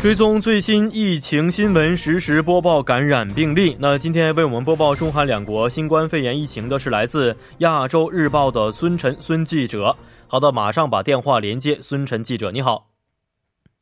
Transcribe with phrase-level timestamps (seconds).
[0.00, 3.76] 追踪最新疫情新闻，实时播报感染病例。
[3.80, 9.96] 那今天为我们播报中韩两国新冠肺炎疫情的是来自亚洲日报的孙晨孙记者。
[10.28, 12.86] 好的，马上把电话连接孙晨记者，你好。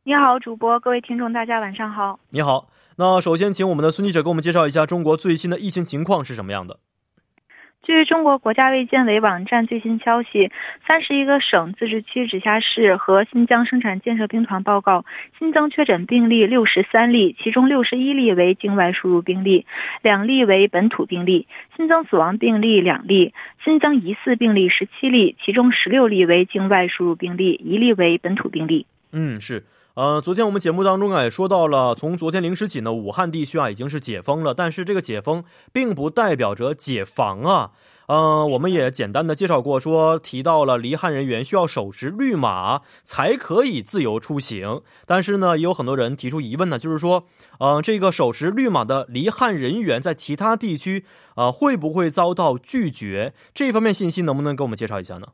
[0.05, 2.19] 你好，主播，各位听众，大家晚上好。
[2.31, 6.79] 你好，那首先请我们的孙记者给我们介绍一下中国最新的疫情情况是什么样的。
[7.87, 10.51] 据中国国家卫健委网站最新消息，
[10.89, 15.05] 三十一个省、自治区、直辖市和新疆生产建设兵团报告
[15.39, 19.67] 新增确诊病例六十三例，其中六十一例为境外输入病例，
[20.03, 21.47] 两例为本土病例；
[21.77, 23.33] 新增死亡病例两例，
[23.65, 28.85] 新增疑似病例十七例，其中十六例为境外输入病例，一例为本土病例。
[29.13, 29.63] 嗯，是。
[29.97, 37.71] 呃，昨天我们节目当中啊也说到了，从昨天零时起呢，武汉地区啊已经是解封了，但是这个解封并不代表着解防啊。
[38.09, 47.25] 呃，我们也简单的介绍过，说提到了离汉人员需要手持绿码才可以自由出行，但是呢，也有很多人提出疑问呢，就是说，
[47.59, 51.07] 呃，这个手持绿码的离汉人员在其他地区
[51.37, 53.33] 啊会不会遭到拒绝？
[53.55, 55.29] 这方面信息能不能给我们介绍一下呢？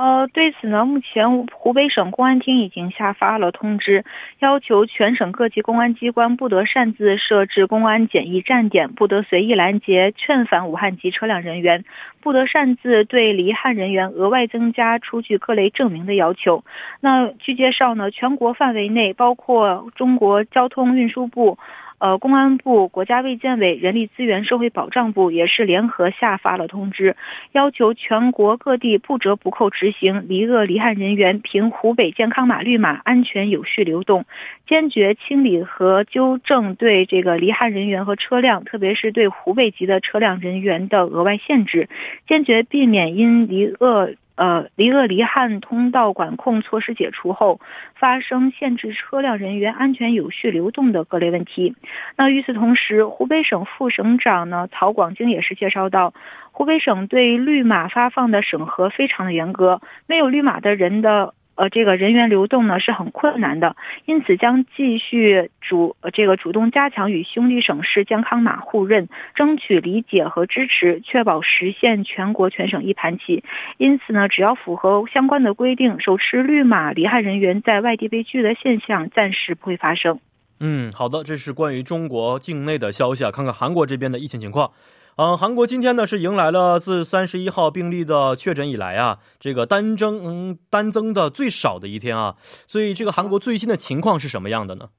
[0.00, 4.02] 呃，对此呢，目前湖北省公安厅已经下发了通知，
[4.38, 11.84] 要求全省各级公安机关不得擅自设置公安检疫站点，不得随意拦截劝返武汉籍车辆人员，
[12.22, 16.64] 不得擅自对离汉人员额外增加出具各类证明的要求。
[17.02, 21.58] 那据介绍呢，全国范围内，包括中国交通运输部。
[22.00, 27.14] 呃，公安部、国家卫健委、人力资源社会保障部也是联合下发了通知，
[27.52, 34.24] 要求全国各地不折不扣执行离鄂离汉人员凭湖北健康码绿码安全有序流动，
[34.66, 41.90] 坚决清理和纠正对这个离汉人员和车辆，特别是对湖北籍的车辆人员的额外限制，
[42.26, 44.08] 坚决避免因离鄂。
[44.40, 47.60] 呃，离鄂离汉通道管控措施解除后，
[47.94, 51.74] 发生限制车辆人员安全有序流动的各类问题。
[52.16, 56.14] 那与此同时，湖北省副省长呢曹广晶也是介绍到，
[56.52, 61.34] 湖北省对绿码发放的审核非常的严格，没有绿码的人的。
[61.56, 73.44] 呃，这个人员流动呢是很困难的，因此将继续主呃这个主动加强与兄弟省市健康码互认，争取理解和支持，确保实现全国全省一盘棋。
[73.76, 80.18] 因此呢，只要符合相关的规定，手持绿码离汉人员在外地被拒的现象暂时不会发生。
[80.60, 84.70] 嗯，好的，这是关于中国境内的消息啊，看看韩国这边的疫情情况。
[85.16, 94.90] 嗯，韩国今天呢是迎来了自三十一号病例的确诊以来啊，这个单增嗯单增的最少的一天啊，所以这个韩国最新的情况是什么样的呢？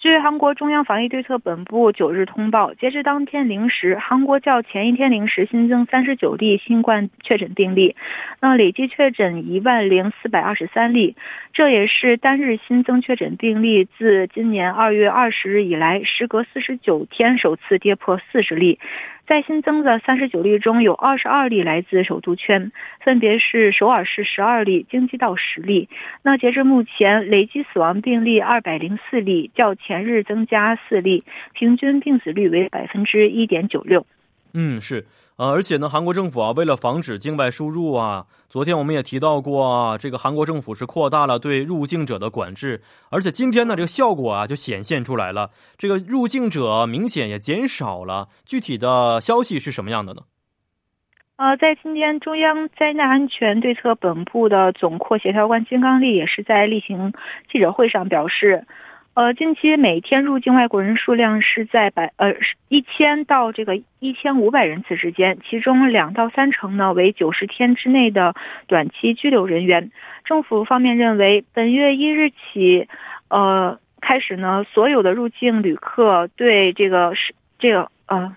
[0.00, 7.94] 据韩国中央防疫对策本部九日通报，截至当天零时，韩国较前一天零时新增三十九例新冠确诊病例，
[8.40, 11.16] 那累计确诊一万零四百二十三例，
[11.52, 18.78] 这也是单日新增确诊病例自今年二月二十日以来，时隔四十九天首次跌破四十例。
[19.26, 22.72] 在新增的三十九例中，有二十二例来自首都圈，
[23.04, 25.88] 分别是首尔市十二例、京畿道十例。
[26.24, 31.24] 那截至目前，累计死亡病例二百零四例，较前日增加四例，
[31.54, 34.06] 平均病死率为百分之一点九六。
[34.54, 35.06] 嗯，是。
[35.36, 45.48] 呃，而且呢，韩国政府啊，为了防止境外输入啊，昨天我们也提到过，啊，这个韩国政府是扩大了对入境者的管制，而且今天呢，这个效果啊就显现出来了，
[45.78, 48.28] 这个入境者明显也减少了。
[48.44, 50.20] 具体的消息是什么样的呢？
[51.36, 57.14] 呃，在今天，中央灾难安全对策本部的总括协调官金刚力也是在例行
[57.50, 58.66] 记者会上表示。
[59.20, 62.34] 呃，近期每天入境外国人数量是在百呃
[62.70, 68.34] 一千到这个一千五百人次之间，其中两到三成呢为九十天之内的
[68.66, 69.90] 短期居留人员。
[70.24, 72.88] 政府方面认为，本月一日起，
[73.28, 78.34] 呃开始呢，所有的入境旅客对这个是这个呃。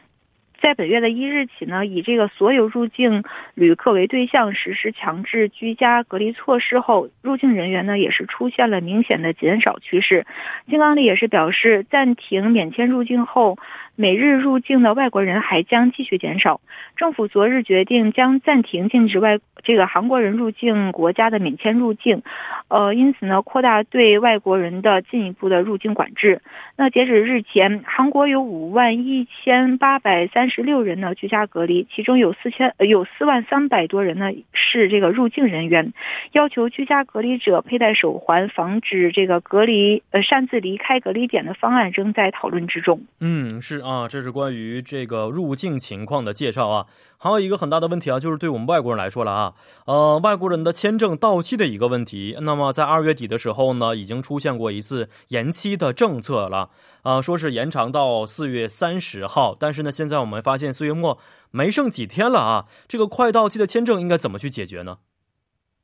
[0.63, 10.25] 在本月的一日起呢，以这个所有入境旅客为对象实施强制居家隔离措施后，入境人员呢也是出现了明显的减少趋势。
[10.69, 13.57] 金刚力也是表示，暂停免签入境后。
[13.95, 16.62] 每日入境的外国人还将继续减少。
[16.95, 22.24] 政府昨日决定将暂停禁止外这个韩国人入境国家的免签入境，
[22.69, 26.42] 呃，因此呢，扩大对外国人的进一步的入境管制。
[26.75, 35.94] 那截止日前，韩国有五万一千八百三十六人呢居家隔离，其中有四千有四万三百多人呢是这个入境人员。
[36.31, 43.00] 要求居家隔离者佩戴手环，防止这个隔离呃擅自离开隔离点的方案仍在讨论之中。
[43.22, 43.82] 嗯，是。
[43.83, 46.85] 啊，这是关于这个入境情况的介绍啊。
[47.18, 49.53] 还有一个很大的问题啊，就是对我们外国人来说了啊，
[49.85, 52.38] 呃，外国人的签证到期的一个问题。
[52.41, 56.69] 那么在二月底的时候呢，已经出现过一次延期的政策了
[57.01, 59.56] 啊，说是延长到四月三十号。
[59.59, 61.19] 但是呢，现在我们发现四月末
[61.51, 64.97] 没剩几天了啊，这个快到期的签证应该怎么去解决呢？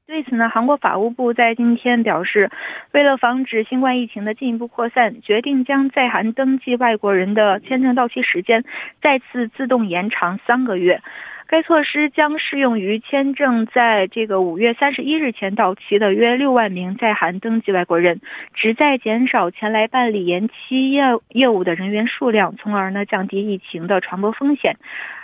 [0.10, 2.50] 对此呢，韩国法务部在今天表示，
[2.94, 8.64] 为了防止新冠疫情的进一步扩散，决定将在韩登记外国人的签证到期时间
[9.04, 11.00] 再次自动延长三个月。
[11.46, 18.20] 该措施将适用于签证在这个五月三十一日前到期的约六万名在韩登记外国人，
[18.56, 24.76] 旨在减少前来办理延期业业务的人员数量，从而呢降低疫情的传播风险。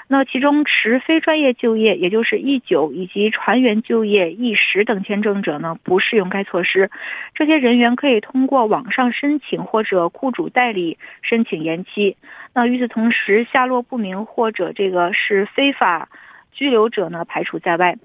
[0.07, 6.91] 那其中持非专业就业，也就是 E 九以及船员就业 E 十等签证者呢，不适用该措施。
[7.33, 12.17] 这些人员可以通过网上申请或者雇主代理申请延期。
[12.53, 16.07] 那与此同时，下落不明或者这个是非法。
[16.55, 17.95] 拘留者呢排除在外。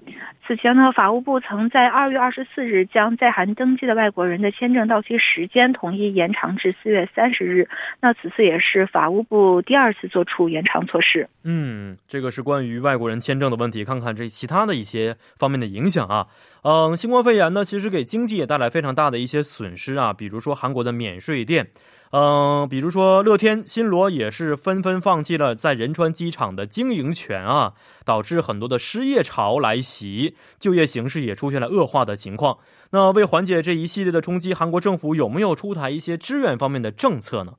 [0.45, 7.69] 此前呢，法务部曾在二月二十四日将在韩登记的外国人的签证到期时间统一延长至四月三十日。
[8.01, 11.29] 那此次也是法务部第二次做出延长措施。
[11.45, 13.85] 嗯，这个是关于外国人签证的问题。
[13.85, 16.27] 看看这其他的一些方面的影响啊。
[16.63, 20.13] 嗯，新冠肺炎呢，其实给经济也带来非常大的一些损失啊。
[20.13, 21.71] 比如说韩国的免税店。
[22.13, 27.71] 嗯，比如说乐天、新罗也是纷纷放弃了在仁川机场的经营权啊，
[28.03, 32.57] 导致很多的失业潮来袭，就业形势也出现了恶化的情况。
[32.89, 37.53] 那为缓解这一系列的冲击，韩国政府有没有出台一些支援方面的政策呢？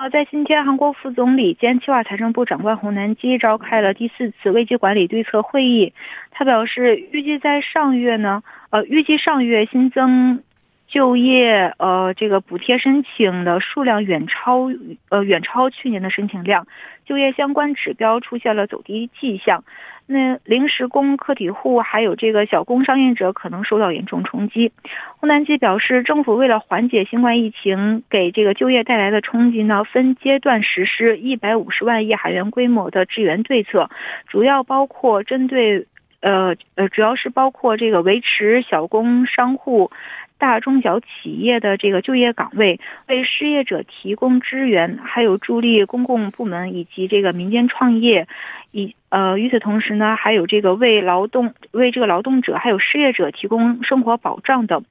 [0.00, 5.92] 啊，在今天，韩国副总理兼计划财政部长官洪南基召开了第四次危机管理对策会议，
[6.30, 10.42] 他表示，预计在上月呢，呃，预计上月新增。
[10.88, 14.70] 就业呃，这个补贴申请的数量远超
[15.08, 16.66] 呃远超去年的申请量，
[17.04, 19.62] 就业相关指标出现了走低迹象。
[20.12, 24.72] 那临时工、个体户还有这个小工商业者可能受到严重冲击。
[25.18, 33.88] 湖南基表示，政府为了缓解新冠疫情给这个就业带来的冲击呢，分阶段实施一百五十万亿韩元规模的支援对策，
[34.26, 35.86] 主要包括针对
[36.20, 39.90] 呃呃，主要是包括这个维持小工商户。
[40.38, 48.26] 大中小企业的这个就业岗位，为失业者提供支援，还有助力公共部门以及这个民间创业，
[48.72, 54.82] 以呃，与此同时呢，还有这个为劳动、为这个劳动者还有失业者提供生活保障等。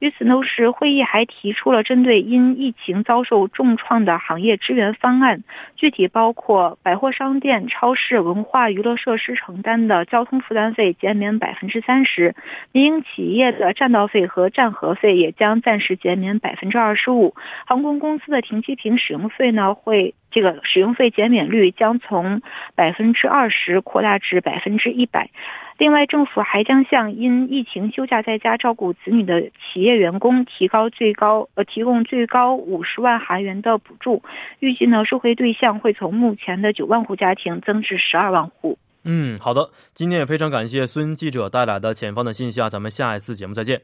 [0.00, 5.44] 与此同时，会议还提出了针对因疫情遭受重创的行业支援方案，
[5.76, 12.34] 具体包括百货商店、超市、文化娱乐设施承担的交通负担费减免百分之三十，
[12.72, 17.34] 民营企业的占道费和占核费也将暂时减免百分之二十五，
[17.66, 20.14] 航空公司的停机坪使用费呢会。
[20.34, 22.42] 这个使用费减免率将从
[22.74, 25.30] 百分之二十扩大至百分之一百。
[25.78, 34.24] 另外，政府还将向因疫情休假在家照顾子女的企业员工提高最高呃提供最高五十万韩元的补助。
[34.58, 38.76] 预计呢，受惠对象会从目前的九万户家庭增至十二万户。
[39.04, 43.82] 嗯，好的，今天也非常感谢孙记者带来的前方的信息啊，咱们下一次节目再见。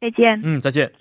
[0.00, 0.40] 再见。
[0.42, 0.92] 嗯，再见。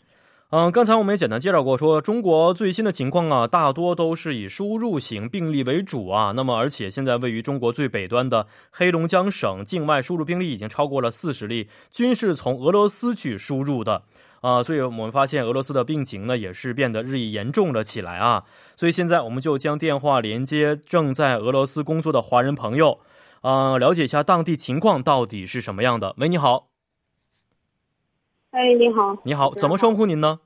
[0.52, 6.34] 嗯，刚才我们也简单介绍过，说中国最新的情况啊，大多都是以输入型病例为主啊。
[6.36, 14.04] 那么，而且现在位于中国最北端的黑龙江省境外输入病例已经超过了四十例，均是从俄罗斯去输入的
[14.42, 14.62] 啊。
[14.62, 18.44] 所以我们发现俄罗斯的病情呢，也是变得日益严重了起来啊。
[18.76, 23.00] 所以现在我们就将电话连接正在俄罗斯工作的华人朋友，
[23.42, 26.14] 啊，了解一下当地情况到底是什么样的。
[26.18, 26.68] 喂，你好。
[28.52, 30.42] 哎，你好，你好，怎么称呼您呢？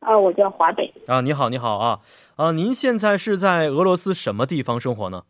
[0.00, 0.92] 啊，我叫华北。
[1.06, 2.00] 啊，你好，你好啊，
[2.36, 5.22] 啊，您现在是在俄罗斯什么地方生活呢？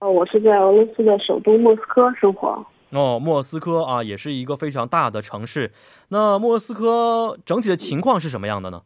[0.00, 2.66] 哦，我是在俄罗斯的首都莫斯科生活。
[2.90, 5.72] 哦，莫斯科啊，也是一个非常大的城市。
[6.08, 8.82] 那莫斯科整体的情况是什么样的呢？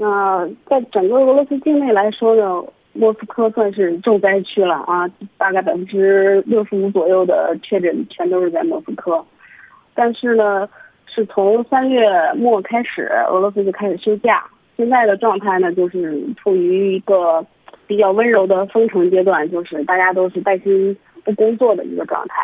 [0.00, 2.64] 那在整个俄罗斯境内来说呢？
[2.94, 9.24] 莫斯科算是重灾区了啊，大概百分之六十五左右的确诊全都是在莫斯科。
[9.94, 10.68] 但是呢，
[11.06, 14.44] 是从三月末开始，俄罗斯就开始休假。
[14.76, 17.44] 现在的状态呢，就是处于一个
[17.86, 22.42] 比较温柔的封城阶段，就是大家都是带薪不工作的一个状态。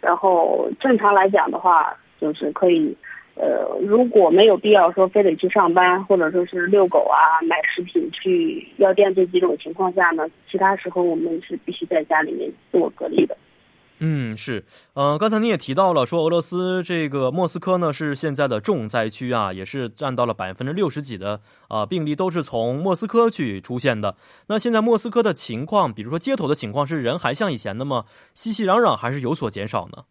[0.00, 2.96] 然后正常来讲的话，就是可以。
[3.34, 13.36] 呃，如果没有必要说非得去上班，或者说是遛狗啊、买食品、去药店这几种情况下呢，其他时候我们是必须在家里面自我隔离的。
[14.04, 24.16] 嗯，是，呃，刚才您也提到了，说俄罗斯这个莫斯科呢是现在的重灾区啊，也是占到了百分之六十几的啊病例都是从莫斯科去出现的。
[24.48, 30.02] 那现在莫斯科的情况，比如说街头的情况，是人还像以前那么熙熙攘攘，还是有所减少呢？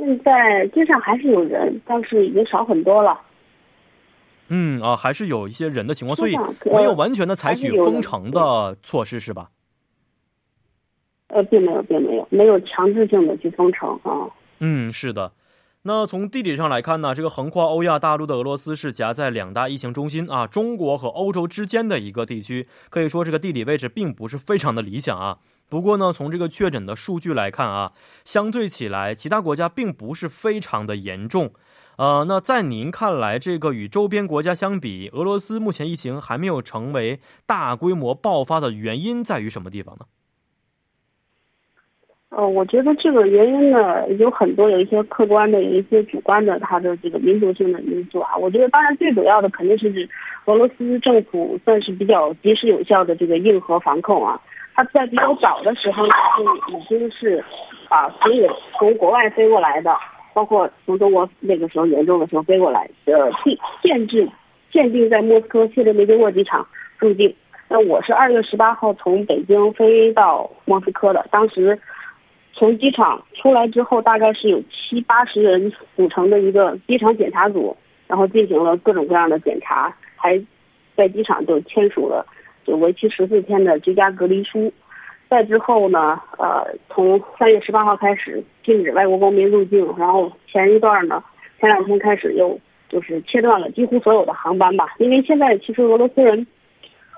[0.00, 3.20] 现在街上还是有人，但是已经少很多了。
[4.48, 9.50] 嗯啊，还是有一些人的情况，所以没有完全的采取封城的措施，是吧？
[11.28, 14.26] 呃，并没有，并没有，没有强制性的去封城啊。
[14.60, 15.30] 嗯，是的。
[15.82, 25.38] 那从地理上来看呢，这个横跨欧亚大陆的俄罗斯是夹在两大疫情中心啊，中国和欧洲之间的一个地区，可以说这个地理位置并不是非常的理想啊。
[25.70, 27.92] 不过呢，从这个确诊的数据来看啊，
[28.26, 31.54] 相对起来，其他国家并不是非常的严重。
[31.96, 40.04] 呃，那在您看来，这个与周边国家相比，俄罗斯目前疫情还没有成为大规模爆发的原因在于什么地方呢？
[42.30, 48.36] 呃，我觉得这个原因呢有很多，有一些客观的，有一些主观的，它的这个民族性的因素啊。
[48.36, 50.08] 我觉得当然最主要的肯定是指
[50.44, 54.40] 俄罗斯政府算是比较及时有效的这个硬核防控啊。
[54.76, 57.44] 它在比较早的时候就已经是
[57.88, 59.92] 把所有从国外飞过来的，
[60.32, 64.28] 包括从中国那个时候严重的时候飞过来的，限限制
[64.70, 66.64] 限定在莫斯科谢列梅捷沃机场
[66.96, 67.34] 入境。
[67.68, 71.76] 那我是二月十八号从北京飞到莫斯科的，当时。
[72.60, 77.74] 从机场出来之后，大概是有七八十人组成的一个机场检查组，
[78.06, 80.38] 然后进行了各种各样的检查，还
[80.94, 82.22] 在机场就签署了
[82.66, 84.70] 就为期十四天的居家隔离书。
[85.30, 91.24] 再之后呢，呃，从三月十八号开始禁止外国公民入境，然后前一段呢，
[91.58, 96.46] 前两天开始又就是切断了几乎所有的航班吧，因为现在其实俄罗斯人，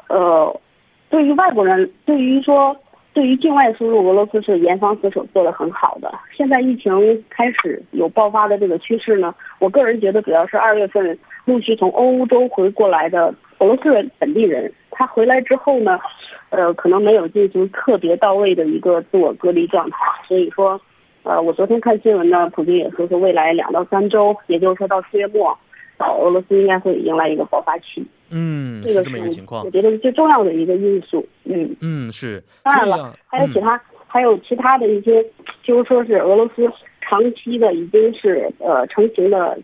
[0.08, 0.60] 呃，
[1.10, 2.76] 对于外国人，对于说。
[3.14, 6.10] 对于境外输入，俄罗斯是严防死守做得很好的。
[6.34, 6.92] 现在疫情
[7.28, 15.98] 开始有爆发的这个趋势呢，我个人觉得主要是二月份陆续从欧洲回过来的俄罗斯人本地人，他回来之后呢，
[16.50, 19.96] 呃，可能没有进行特别到位的一个自我隔离状态。
[20.26, 20.80] 所以说，
[21.22, 25.56] 呃，我昨天看新闻呢，普京也说是未来两到三周，也就是说到四月末，
[25.98, 28.04] 呃，俄罗斯应该会迎来一个爆发期。
[28.30, 29.64] 嗯，是这么一个情况。
[29.64, 31.26] 我觉得是最重要的一个因素。
[31.44, 32.42] 嗯嗯，是。
[32.62, 35.22] 当然了，还有其他，还有其他的一些，
[35.62, 36.70] 就是说是俄罗斯
[37.00, 39.58] 长期的已经是呃成型的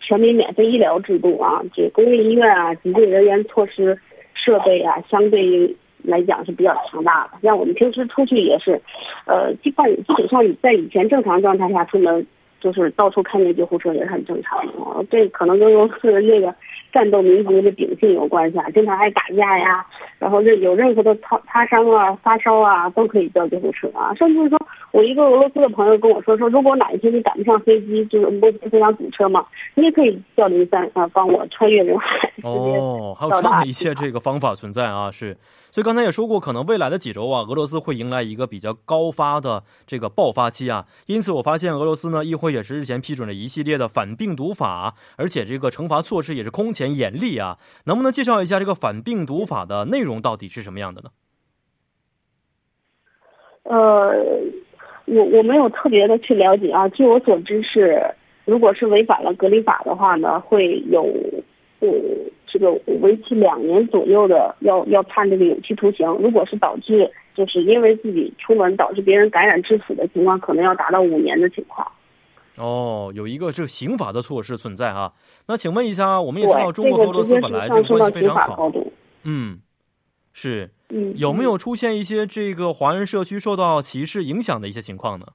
[0.00, 3.98] 全民免费医疗制度啊，这公立医院啊，急救人员措施
[4.34, 7.38] 设备啊，相对于来讲是比较强大的。
[7.42, 8.80] 像我们平时出去也是，
[9.26, 12.26] 呃，基本基本上在以前正常状态下出门，
[12.60, 14.72] 就是到处看见救护车也是很正常的。
[15.10, 16.54] 这可能跟俄罗斯人这个。
[16.92, 19.84] 战斗民族的秉性有关系啊，经常爱打架呀，
[20.18, 24.14] 然后任有任何的擦擦伤啊、发烧啊，都可以叫救护车啊。
[24.14, 24.58] 甚至说，
[24.92, 29.44] 我一个俄罗斯的朋友跟我说，说如果哪一天你赶不上飞机，就是莫斯科非常堵车嘛，
[29.74, 32.32] 你也可以叫零三啊，帮我穿越人海。
[32.44, 35.36] 哦，还有这样的一些这个方法存在啊，是。
[35.76, 40.86] 所以刚才也说过，可能未来的几周啊，俄罗斯会迎来一个比较高发的这个爆发期啊。
[41.04, 47.58] 因此，我发现俄罗斯呢，议会也是日前批准了一系列的反病毒法，而且这个惩罚措施也是空前严厉啊。
[47.84, 51.10] 能不能介绍一下这个反病毒法的内容到底是什么样的呢？
[53.64, 54.14] 呃，
[55.04, 56.88] 我我没有特别的去了解啊。
[56.88, 58.02] 据我所知是，
[58.46, 61.02] 如果是违反了隔离法的话呢，会有
[61.80, 61.88] 呃。
[62.56, 66.06] 这个为期两年左右的，要要判这个有期徒刑。
[66.20, 71.86] 如果是导致，就是因为自己出门导致别人感染致死的情况，可能要达到五年的情况。
[72.56, 75.12] 哦，有一个这个刑法的措施存在啊。
[75.46, 78.72] 那请问一下，我们也知道中国和俄罗斯本来这个关系非常好。
[79.24, 79.58] 嗯，
[80.32, 80.70] 是。
[80.88, 81.12] 嗯。
[81.16, 85.26] 有没有出现一些这个华人社区受到歧视影响的一些情况呢？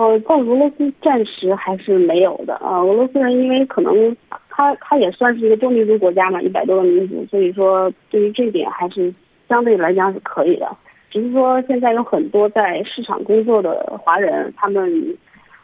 [0.00, 2.80] 呃，在俄罗斯暂时还是没有的啊。
[2.80, 4.16] 俄罗斯人因为可能
[4.48, 9.12] 他他也算是一个多民族国家嘛，一百多个民族，所以说对于这点还是
[9.46, 10.66] 相对来讲是可以的。
[11.10, 15.14] 只是说现在有很多在市场工作的华人，他们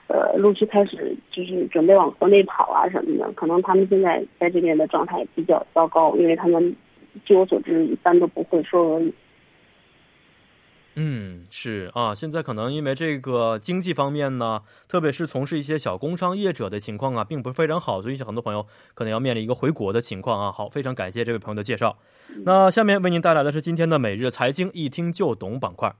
[0.08, 6.76] 呃陆续开始就是准备往国内跑啊什么的，可能他们现在在这边的状态比较糟糕，因为他们
[7.24, 9.10] 据我所知一般都不会说俄语。
[10.98, 20.50] 嗯，是啊，现在可能因为这个经济方面呢，特别是从事一些小工商业者的情况啊，并不是非常好，所以很多朋友可能要面临一个回国的情况啊。
[20.50, 21.98] 好，非常感谢这位朋友的介绍。
[22.44, 25.94] 那下面为您带来的是今天的每日财经一听就懂板块。